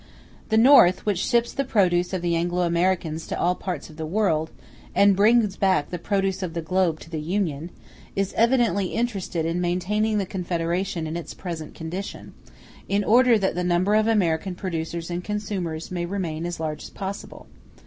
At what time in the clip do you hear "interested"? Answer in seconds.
8.95-9.45